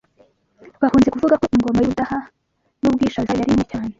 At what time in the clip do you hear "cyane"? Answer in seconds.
3.71-3.89